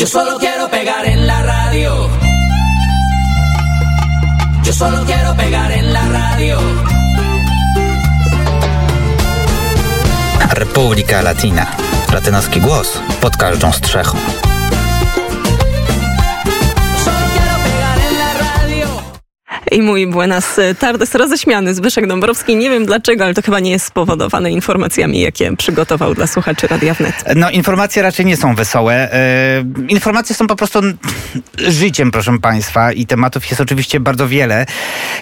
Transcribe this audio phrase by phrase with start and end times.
[0.00, 2.08] Yo solo quiero pegar en la radio.
[4.64, 6.58] Yo solo quiero pegar en la radio.
[10.52, 11.76] Republika Latina.
[12.14, 14.49] Latynoski głos pod każdą strzechą.
[19.70, 22.56] I mój buenas tardes roześmiany Zbyszek Dąbrowski.
[22.56, 26.94] Nie wiem dlaczego, ale to chyba nie jest spowodowane informacjami, jakie przygotował dla słuchaczy Radia
[26.94, 27.14] Wnet.
[27.36, 29.12] No informacje raczej nie są wesołe.
[29.12, 30.80] E, informacje są po prostu
[31.68, 34.66] życiem, proszę Państwa i tematów jest oczywiście bardzo wiele.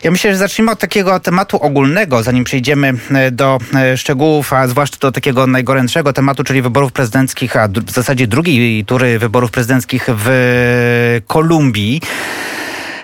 [0.03, 3.59] Ja myślę, że zacznijmy od takiego tematu ogólnego, zanim przejdziemy e, do
[3.97, 9.19] szczegółów, a zwłaszcza do takiego najgorętszego tematu, czyli wyborów prezydenckich, a w zasadzie drugiej tury
[9.19, 12.01] wyborów prezydenckich w Kolumbii.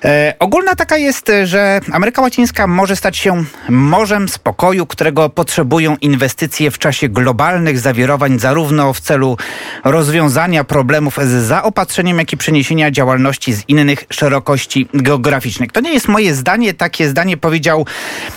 [0.04, 6.70] E, ogólna taka jest, że Ameryka Łacińska może stać się morzem spokoju, którego potrzebują inwestycje
[6.70, 9.36] w czasie globalnych zawirowań, zarówno w celu
[9.84, 15.72] rozwiązania problemów z zaopatrzeniem, jak i przeniesienia działalności z innych szerokości geograficznych.
[15.72, 17.86] To nie jest moje zdanie, takie zdanie powiedział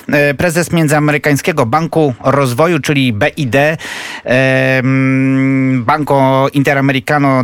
[0.10, 3.78] e, prezes Międzyamerykańskiego Banku Rozwoju, czyli BID, e,
[5.78, 7.44] Banco Interamericano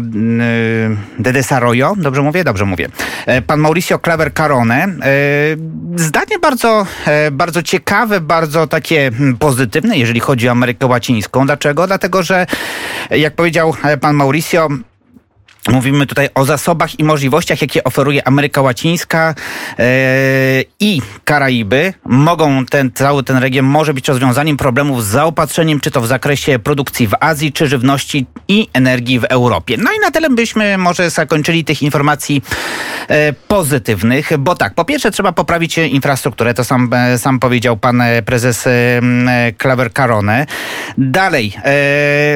[1.19, 1.93] de Desarrollo.
[1.97, 2.43] Dobrze mówię?
[2.43, 2.89] Dobrze mówię.
[3.47, 3.99] Pan Mauricio
[4.33, 4.87] Carone.
[5.95, 11.45] Zdanie bardzo, e, bardzo ciekawe, bardzo takie hmm, pozytywne, jeżeli chodzi o Amerykę Łacińską.
[11.45, 11.87] Dlaczego?
[11.87, 12.45] Dlatego, że
[13.09, 14.67] jak powiedział e, pan Mauricio,
[15.69, 19.35] Mówimy tutaj o zasobach i możliwościach, jakie oferuje Ameryka Łacińska
[19.77, 19.85] yy,
[20.79, 21.93] i Karaiby.
[22.05, 26.59] Mogą ten, cały ten region może być rozwiązaniem problemów z zaopatrzeniem, czy to w zakresie
[26.59, 29.77] produkcji w Azji, czy żywności i energii w Europie.
[29.77, 32.41] No i na tyle byśmy może zakończyli tych informacji
[33.09, 33.15] yy,
[33.47, 38.71] pozytywnych, bo tak, po pierwsze trzeba poprawić infrastrukturę, to sam, sam powiedział pan prezes yy,
[39.61, 40.45] Claver Carone.
[40.97, 41.53] Dalej,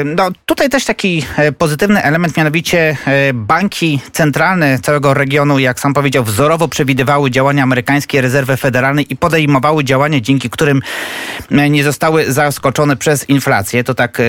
[0.06, 1.25] no tutaj też taki
[1.58, 2.97] pozytywny element, mianowicie
[3.33, 9.83] banki centralne całego regionu, jak sam powiedział, wzorowo przewidywały działania amerykańskiej rezerwy federalnej i podejmowały
[9.83, 10.81] działania, dzięki którym
[11.69, 13.83] nie zostały zaskoczone przez inflację.
[13.83, 14.22] To tak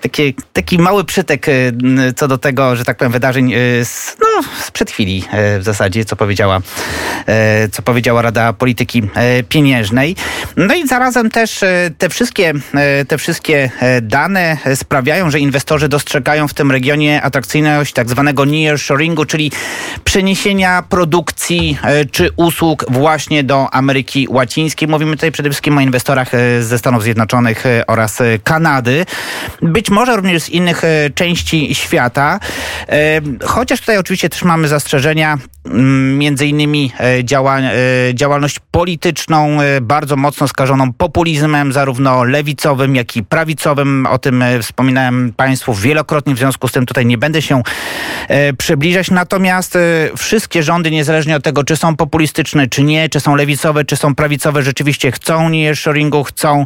[0.00, 1.72] taki, taki mały przytek y,
[2.16, 5.24] co do tego, że tak powiem, wydarzeń y, z, no, sprzed chwili
[5.56, 6.60] y, w zasadzie, co powiedziała,
[7.72, 9.02] co powiedziała Rada Polityki
[9.48, 10.16] Pieniężnej.
[10.56, 11.64] No i zarazem też
[11.98, 12.52] te wszystkie,
[13.08, 13.70] te wszystkie
[14.02, 19.52] dane sprawiają, że inwestorzy dostrzegają w tym regionie atrakcyjność tak zwanego nearshoringu, czyli
[20.04, 21.78] przeniesienia produkcji
[22.10, 24.88] czy usług właśnie do Ameryki Łacińskiej.
[24.88, 29.06] Mówimy tutaj przede wszystkim o inwestorach ze Stanów Zjednoczonych oraz Kanady.
[29.62, 32.40] Być być może również z innych e, części świata.
[32.88, 35.38] E, chociaż tutaj oczywiście też mamy zastrzeżenia,
[36.16, 37.58] między innymi e, działa,
[38.14, 44.06] działalność polityczną bardzo mocno skażoną populizmem, zarówno lewicowym, jak i prawicowym.
[44.06, 47.62] O tym wspominałem Państwu wielokrotnie, w związku z tym tutaj nie będę się
[48.58, 49.10] przybliżać.
[49.10, 49.78] Natomiast
[50.16, 54.14] wszystkie rządy, niezależnie od tego, czy są populistyczne, czy nie, czy są lewicowe, czy są
[54.14, 56.64] prawicowe, rzeczywiście chcą nearshoringu, chcą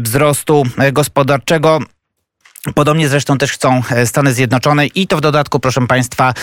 [0.00, 0.62] wzrostu
[0.92, 1.80] gospodarczego.
[2.74, 6.34] Podobnie zresztą też chcą e, Stany Zjednoczone i to w dodatku, proszę Państwa,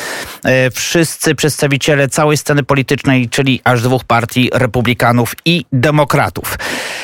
[0.44, 6.58] e, wszyscy przedstawiciele całej sceny politycznej, czyli aż dwóch partii, republikanów i demokratów.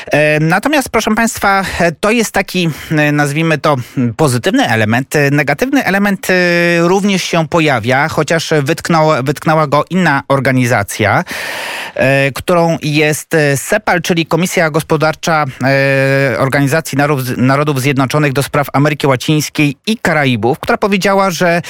[0.08, 1.66] E, natomiast, proszę Państwa,
[2.00, 2.70] to jest taki,
[3.14, 3.76] nazwijmy to,
[4.18, 5.14] pozytywny element.
[5.32, 6.28] Negatywny element
[6.80, 11.24] również się pojawia, chociaż wytknął, wytknęła go inna organizacja,
[12.36, 13.36] którą jest
[13.70, 15.46] CEPAL, czyli Komisja Gospodarcza
[16.38, 16.98] Organizacji
[17.38, 21.62] Narodów Zjednoczonych do spraw Ameryki Łacińskiej i Karaibów, która powiedziała, że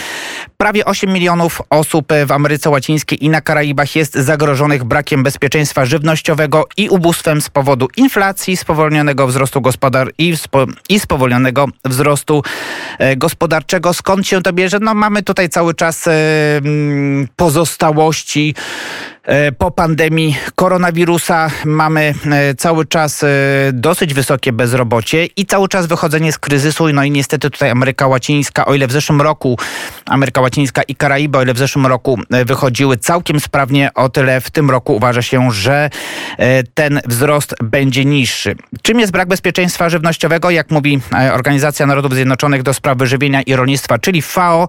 [0.58, 6.66] prawie 8 milionów osób w Ameryce Łacińskiej i na Karaibach jest zagrożonych brakiem bezpieczeństwa żywnościowego
[6.78, 12.44] i ubóstwem z powodu inflacji, spowolnionego wzrostu gospodar i, spo, i spowolnionego wzrostu
[13.00, 13.94] e, gospodarczego.
[13.94, 14.80] Skąd się to bierze?
[14.82, 16.12] No mamy tutaj cały czas e,
[17.36, 18.56] pozostałości
[19.21, 19.21] E,
[19.58, 23.28] po pandemii koronawirusa mamy e, cały czas e,
[23.74, 26.88] dosyć wysokie bezrobocie i cały czas wychodzenie z kryzysu.
[26.94, 29.58] No i niestety tutaj Ameryka Łacińska, o ile w zeszłym roku
[30.06, 34.52] Ameryka Łacińska i Karaiby, o ile w zeszłym roku wychodziły całkiem sprawnie, o tyle w
[34.52, 35.90] tym roku uważa się, że
[36.74, 38.56] ten wzrost będzie niższy.
[38.82, 40.50] Czym jest brak bezpieczeństwa żywnościowego?
[40.50, 41.00] Jak mówi
[41.34, 44.68] Organizacja Narodów Zjednoczonych do spraw wyżywienia i rolnictwa, czyli FAO,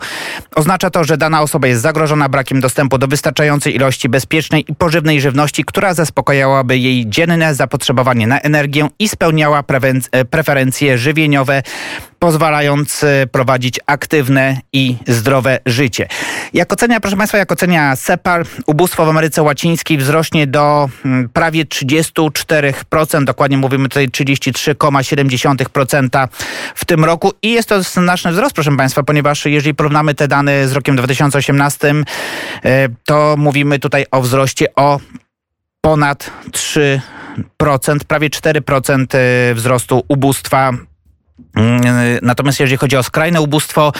[0.55, 4.75] oznacza to, że dana osoba jest zagrożona brakiem dostępu do wystarczającej ilości bezpiecznej bezpiecznej i
[4.75, 9.62] pożywnej żywności, która zaspokajałaby jej dzienne zapotrzebowanie na energię i spełniała
[10.12, 11.62] e, preferencje żywieniowe
[12.23, 16.09] pozwalając prowadzić aktywne i zdrowe życie.
[16.53, 21.65] Jak ocenia, proszę Państwa, jak ocenia CEPAL, ubóstwo w Ameryce Łacińskiej wzrośnie do mm, prawie
[21.65, 26.29] 34%, dokładnie mówimy tutaj 33,7%
[26.75, 30.69] w tym roku i jest to znaczny wzrost, proszę Państwa, ponieważ jeżeli porównamy te dane
[30.69, 31.95] z rokiem 2018,
[32.65, 35.01] e, to mówimy tutaj o wzroście o
[35.81, 37.01] ponad 3%,
[38.07, 40.73] prawie 4% e, wzrostu ubóstwa
[42.22, 43.93] natomiast jeżeli chodzi o skrajne ubóstwo,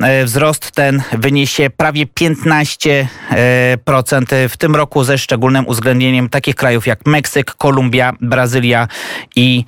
[0.00, 7.06] e, wzrost ten wyniesie prawie 15% w tym roku ze szczególnym uwzględnieniem takich krajów jak
[7.06, 8.88] Meksyk, Kolumbia, Brazylia
[9.36, 9.64] i,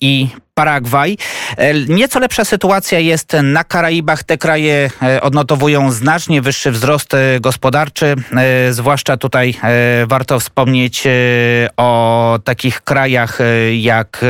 [0.00, 1.16] i Paragwaj.
[1.88, 4.24] Nieco lepsza sytuacja jest na Karaibach.
[4.24, 4.90] Te kraje
[5.20, 8.14] odnotowują znacznie wyższy wzrost gospodarczy.
[8.70, 9.54] Zwłaszcza tutaj
[10.06, 11.04] warto wspomnieć
[11.76, 13.38] o takich krajach
[13.78, 14.24] jak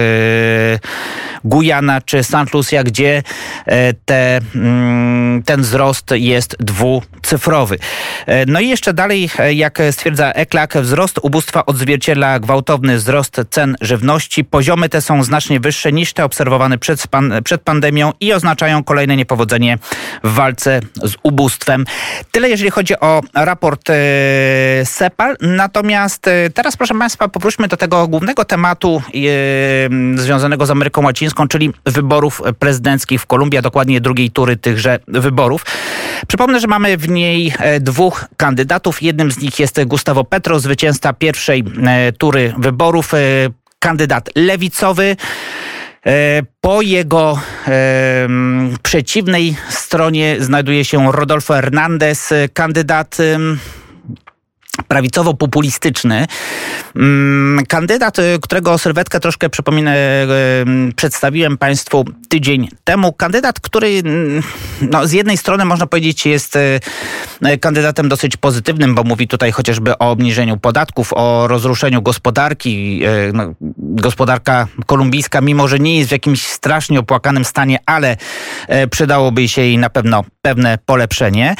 [1.45, 2.55] Gujana czy St.
[2.55, 3.23] Lucia, gdzie
[3.67, 7.79] e, te, mm, ten wzrost jest dwucyfrowy.
[8.27, 13.77] E, no i jeszcze dalej, e, jak stwierdza EKLAK, wzrost ubóstwa odzwierciedla gwałtowny wzrost cen
[13.81, 14.45] żywności.
[14.45, 19.17] Poziomy te są znacznie wyższe niż te obserwowane przed, pan, przed pandemią i oznaczają kolejne
[19.17, 19.79] niepowodzenie
[20.25, 21.85] w walce z ubóstwem.
[22.33, 23.89] Tyle jeżeli chodzi o raport
[24.85, 25.37] SEPAL.
[25.41, 29.03] Natomiast teraz, proszę Państwa, powróćmy do tego głównego tematu
[30.17, 35.65] związanego z Ameryką Łacińską czyli wyborów prezydenckich w Kolumbii, a dokładnie drugiej tury tychże wyborów.
[36.29, 39.03] Przypomnę, że mamy w niej e, dwóch kandydatów.
[39.03, 43.19] Jednym z nich jest Gustavo Petro, zwycięzca pierwszej e, tury wyborów, e,
[43.79, 45.17] kandydat lewicowy.
[46.61, 47.39] Po jego
[47.69, 48.29] e,
[48.83, 53.17] przeciwnej stronie znajduje się Rodolfo Hernandez, kandydat
[54.89, 56.27] prawicowo-populistyczny.
[56.97, 59.97] Mm, kandydat, y, którego sylwetkę troszkę przypominę,
[60.89, 63.13] y, przedstawiłem Państwu tydzień temu.
[63.13, 64.43] Kandydat, który mm,
[64.81, 66.81] no, z jednej strony można powiedzieć jest y,
[67.61, 73.03] kandydatem dosyć pozytywnym, bo mówi tutaj chociażby o obniżeniu podatków, o rozruszeniu gospodarki.
[73.33, 73.55] No,
[74.01, 78.17] gospodarka kolumbijska, mimo że nie jest w jakimś strasznie opłakanym stanie, ale
[78.91, 81.55] przydałoby się jej na pewno pewne polepszenie.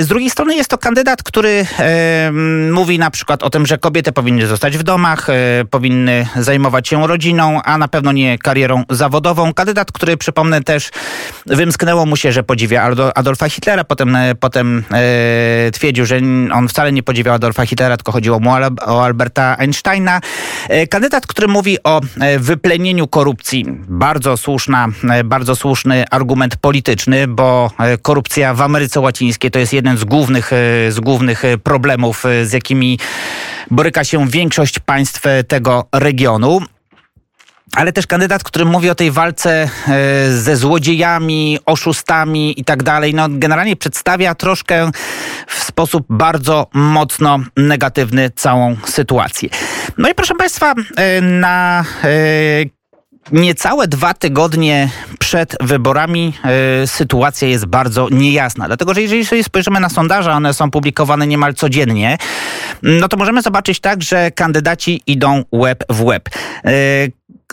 [0.00, 1.66] Z drugiej strony jest to kandydat, który
[2.72, 7.06] mówi na przykład o tym, że kobiety powinny zostać w domach, e, powinny zajmować się
[7.06, 9.54] rodziną, a na pewno nie karierą zawodową.
[9.54, 10.90] Kandydat, który przypomnę też
[11.46, 16.20] wymsknęło mu się, że podziwia Adolfa Hitlera, potem, e, potem e, twierdził, że
[16.52, 18.50] on wcale nie podziwiał Adolfa Hitlera, tylko chodziło mu
[18.86, 20.20] o Alberta Einsteina.
[20.68, 23.64] E, kandydat, który mówi o e, wyplenieniu korupcji.
[23.88, 24.88] Bardzo słuszna,
[25.24, 27.70] bardzo słuszny argument polityczny, bo
[28.02, 30.50] korupcja w Ameryce Łacińskiej to jest jeden z głównych,
[30.88, 32.98] z głównych problemów z jakimi
[33.70, 36.60] boryka się większość państw tego regionu
[37.76, 43.14] ale też kandydat, który mówi o tej walce e, ze złodziejami, oszustami i tak dalej,
[43.14, 44.90] no generalnie przedstawia troszkę
[45.46, 49.48] w sposób bardzo mocno negatywny całą sytuację.
[49.98, 52.08] No i proszę Państwa, e, na e,
[53.32, 54.88] niecałe dwa tygodnie
[55.18, 56.32] przed wyborami
[56.86, 58.66] sytuacja jest bardzo niejasna.
[58.66, 62.18] Dlatego, że jeżeli sobie spojrzymy na sondaże, one są publikowane niemal codziennie,
[62.82, 66.28] no to możemy zobaczyć tak, że kandydaci idą łeb w łeb.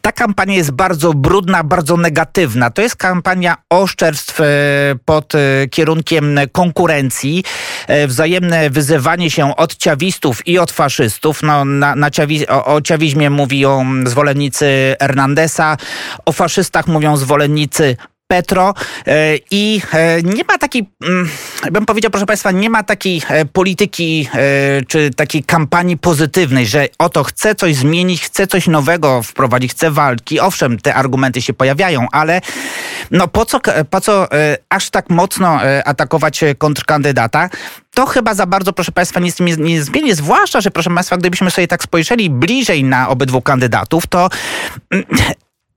[0.00, 2.70] ta kampania jest bardzo brudna, bardzo negatywna.
[2.70, 4.44] To jest kampania oszczerstw e,
[5.04, 5.38] pod e,
[5.70, 7.44] kierunkiem konkurencji,
[7.86, 11.42] e, wzajemne wyzywanie się od ciawistów i od faszystów.
[11.42, 15.76] No, na, na ciawi, o, o ciawizmie mówią zwolennicy Hernandesa,
[16.26, 17.96] o faszystach mówią zwolennicy
[18.30, 18.74] Petro
[19.06, 21.28] e, i e, nie ma takiej, mm,
[21.72, 24.28] bym powiedział, proszę Państwa, nie ma takiej e, polityki
[24.88, 30.40] czy takiej kampanii pozytywnej, że oto chce coś zmienić, chce coś nowego wprowadzić, chce walki.
[30.40, 32.40] Owszem, te argumenty się pojawiają, ale
[33.10, 33.60] no po co,
[33.90, 34.28] po co
[34.68, 37.50] aż tak mocno atakować kontrkandydata?
[37.94, 40.14] to chyba za bardzo, proszę Państwa, nic nie, nie zmieni.
[40.14, 44.28] Zwłaszcza, że proszę Państwa, gdybyśmy sobie tak spojrzeli bliżej na obydwu kandydatów, to
[44.90, 45.04] mm,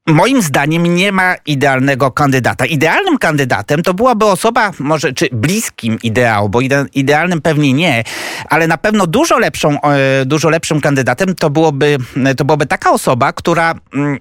[0.07, 2.65] Moim zdaniem nie ma idealnego kandydata.
[2.65, 8.03] Idealnym kandydatem to byłaby osoba, może czy bliskim ideału, bo ide, idealnym pewnie nie,
[8.49, 11.97] ale na pewno dużo lepszą, e, dużo lepszym kandydatem to byłoby,
[12.37, 14.19] to byłaby taka osoba, która mm,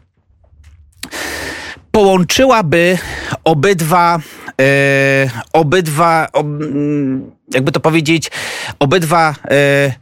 [1.91, 2.99] połączyłaby
[3.45, 4.19] obydwa,
[4.61, 8.31] e, obydwa, ob, mm, jakby to powiedzieć,
[8.79, 9.93] obydwa E,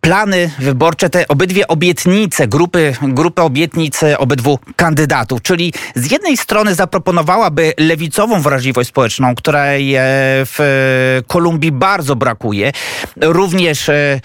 [0.00, 5.42] plany wyborcze, te obydwie obietnice, grupy, grupy obietnic obydwu kandydatów.
[5.42, 10.00] Czyli z jednej strony zaproponowałaby lewicową wrażliwość społeczną, której e,
[10.44, 12.72] w Kolumbii bardzo brakuje.
[13.20, 14.20] Również e,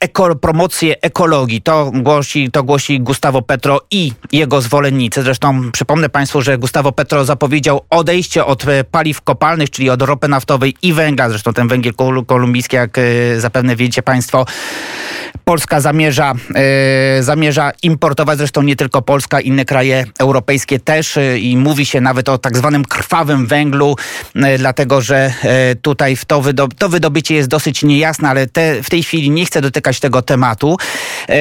[0.00, 1.62] eko, promocję ekologii.
[1.62, 5.22] To głosi, to głosi Gustavo Petro i jego zwolennicy.
[5.22, 10.74] Zresztą przypomnę Państwu, że Gustavo Petro zapowiedział odejście od paliw kopalnych, czyli od ropy naftowej
[10.82, 11.28] i węgla.
[11.28, 11.94] Zresztą ten węgiel
[12.26, 12.96] kolumbijski, jak
[13.38, 14.44] zapewne wiecie Państwo, państwo
[15.50, 21.56] Polska zamierza, e, zamierza importować, zresztą nie tylko Polska, inne kraje europejskie też e, i
[21.56, 23.96] mówi się nawet o tak zwanym krwawym węglu,
[24.34, 25.32] e, dlatego że
[25.82, 26.42] tutaj w to,
[26.78, 30.76] to wydobycie jest dosyć niejasne, ale te, w tej chwili nie chcę dotykać tego tematu.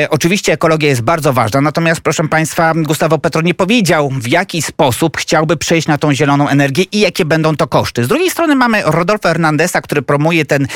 [0.09, 5.17] Oczywiście ekologia jest bardzo ważna, natomiast proszę Państwa, Gustavo Petro nie powiedział w jaki sposób
[5.17, 8.03] chciałby przejść na tą zieloną energię i jakie będą to koszty.
[8.03, 10.67] Z drugiej strony mamy Rodolfo Hernandeza, który promuje ten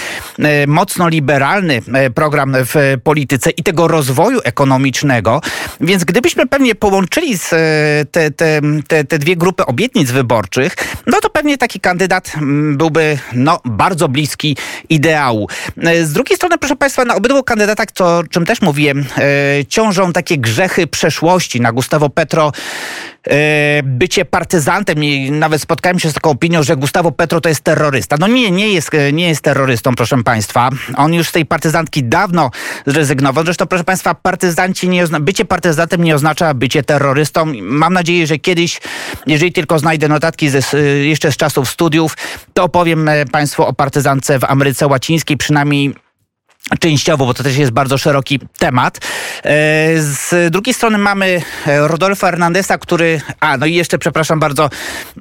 [0.67, 1.81] mocno liberalny
[2.15, 3.22] program w polityce
[3.57, 5.41] i tego rozwoju ekonomicznego.
[5.81, 10.75] Więc gdybyśmy pewnie połączyli e, te, te, te, te dwie grupy obietnic wyborczych,
[11.07, 14.57] no to pewnie taki kandydat mm, byłby no, bardzo bliski
[14.89, 15.47] ideału.
[15.77, 20.13] E, z drugiej strony, proszę Państwa, na obydwu kandydatach, co, czym też mówiłem, e, ciążą
[20.13, 21.61] takie grzechy przeszłości.
[21.61, 22.51] Na Gustavo Petro
[23.83, 28.15] bycie partyzantem i nawet spotkałem się z taką opinią, że Gustavo Petro to jest terrorysta.
[28.19, 30.69] No nie, nie jest, nie jest terrorystą, proszę Państwa.
[30.95, 32.51] On już z tej partyzantki dawno
[32.85, 33.43] zrezygnował.
[33.43, 37.45] Zresztą, proszę Państwa, partyzanci nie bycie partyzantem nie oznacza bycie terrorystą.
[37.61, 38.81] Mam nadzieję, że kiedyś,
[39.27, 42.17] jeżeli tylko znajdę notatki ze, jeszcze z czasów studiów,
[42.53, 45.95] to opowiem e, Państwu o partyzance w Ameryce Łacińskiej, przynajmniej
[46.79, 48.97] częściowo, bo to też jest bardzo szeroki temat.
[48.97, 49.01] E,
[49.97, 54.69] z drugiej strony mamy e, Rodolfo Hernandesa, który, a no i jeszcze przepraszam bardzo,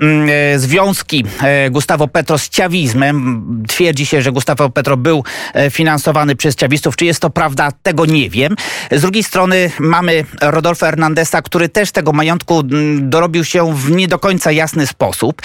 [0.01, 1.25] mm, e, związki
[1.71, 3.45] Gustavo Petro z ciawizmem.
[3.69, 5.25] Twierdzi się, że Gustavo Petro był
[5.71, 6.97] finansowany przez ciawistów.
[6.97, 7.69] Czy jest to prawda?
[7.83, 8.57] Tego nie wiem.
[8.91, 14.09] Z drugiej strony mamy Rodolfo Hernandesa, który też tego majątku mm, dorobił się w nie
[14.09, 15.43] do końca jasny sposób.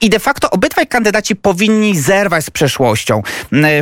[0.00, 3.22] I de facto obydwaj kandydaci powinni zerwać z przeszłością.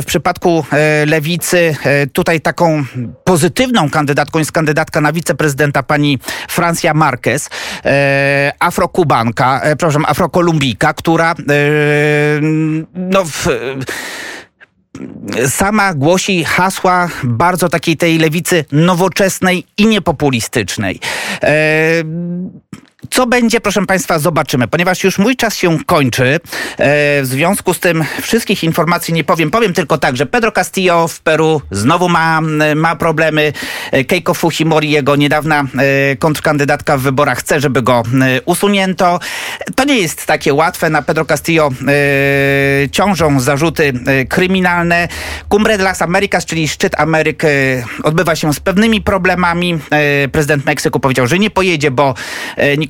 [0.01, 0.65] W przypadku
[1.05, 2.83] lewicy E, tutaj taką
[3.23, 6.19] pozytywną kandydatką jest kandydatka na wiceprezydenta pani
[6.49, 7.49] Francia Marquez,
[7.85, 11.35] e, afrokubanka, e, przepraszam, afrokolumbijka, która
[12.93, 13.47] no w,
[15.47, 20.99] sama głosi hasła bardzo takiej tej lewicy nowoczesnej i niepopulistycznej.
[23.11, 24.67] Co będzie, proszę Państwa, zobaczymy.
[24.67, 26.39] Ponieważ już mój czas się kończy, e,
[27.21, 29.51] w związku z tym wszystkich informacji nie powiem.
[29.51, 32.41] Powiem tylko tak, że Pedro Castillo w Peru znowu ma,
[32.75, 33.53] ma problemy.
[33.91, 38.03] E, Keiko Fujimori, jego niedawna e, kontrkandydatka w wyborach, chce, żeby go
[38.45, 39.19] usunięto.
[39.75, 40.89] To nie jest takie łatwe.
[40.89, 41.69] Na Pedro Castillo
[42.91, 43.93] ciążą zarzuty
[44.29, 45.07] kryminalne.
[45.49, 47.43] Cumbre de las Americas, czyli szczyt Ameryk,
[48.03, 49.79] odbywa się z pewnymi problemami.
[50.31, 52.13] Prezydent Meksyku powiedział, że nie pojedzie, bo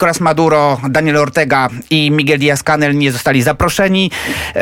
[0.06, 4.12] Nicolas Maduro, Daniel Ortega i Miguel Díaz-Canel nie zostali zaproszeni.
[4.56, 4.62] E,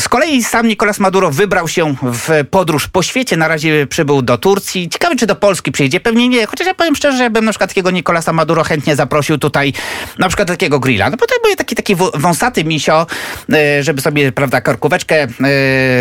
[0.00, 3.36] z kolei sam Nicolás Maduro wybrał się w podróż po świecie.
[3.36, 4.88] Na razie przybył do Turcji.
[4.88, 6.00] Ciekawe, czy do Polski przyjdzie.
[6.00, 6.46] Pewnie nie.
[6.46, 9.72] Chociaż ja powiem szczerze, że bym na przykład takiego Nicolasa Maduro chętnie zaprosił tutaj
[10.18, 11.10] na przykład takiego grilla.
[11.10, 13.06] No bo to był taki, taki wąsaty misio,
[13.52, 15.26] e, żeby sobie, prawda, karkóweczkę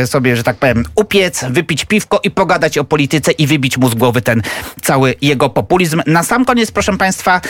[0.01, 3.89] e, sobie, że tak powiem, upiec, wypić piwko i pogadać o polityce i wybić mu
[3.89, 4.41] z głowy ten
[4.81, 6.01] cały jego populizm.
[6.05, 7.41] Na sam koniec, proszę Państwa,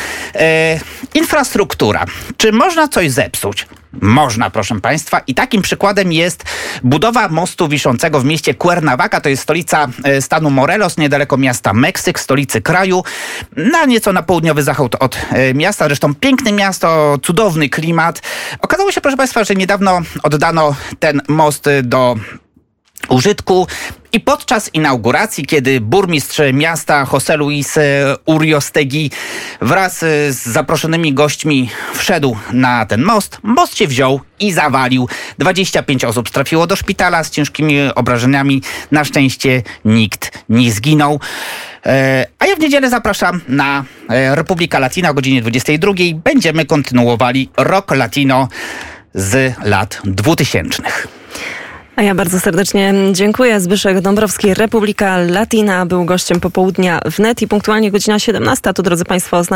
[1.13, 2.05] infrastruktura.
[2.37, 3.67] Czy można coś zepsuć?
[4.01, 5.21] Można, proszę Państwa.
[5.27, 6.43] I takim przykładem jest
[6.83, 9.21] budowa mostu wiszącego w mieście Cuernavaca.
[9.21, 13.03] To jest stolica e, stanu Morelos, niedaleko miasta Meksyk, stolicy kraju.
[13.55, 15.85] Na nieco na południowy zachód od e, miasta.
[15.85, 18.21] Zresztą piękne miasto, cudowny klimat.
[18.59, 22.15] Okazało się, proszę Państwa, że niedawno oddano ten most e, do
[23.09, 23.67] użytku.
[24.13, 27.81] I podczas inauguracji, kiedy burmistrz miasta José Luis e,
[28.25, 29.11] Uriostegui
[29.61, 35.07] wraz e, z zaproszonymi gośćmi wszedł na ten most, most się wziął i zawalił.
[35.37, 38.61] 25 osób trafiło do szpitala z ciężkimi obrażeniami.
[38.91, 41.19] Na szczęście nikt nie zginął.
[41.85, 45.93] E, A ja w niedzielę zapraszam na Republika Latina o godzinie 22.
[46.23, 48.47] Będziemy kontynuowali rok latino
[49.13, 50.83] z lat 2000.
[51.99, 53.59] A ja bardzo serdecznie dziękuję.
[53.59, 58.73] Zbyszek Dąbrowski, Republika Latina, był gościem popołudnia wnet i punktualnie godzina 17.
[58.73, 59.49] To, drodzy Państwo, oznacza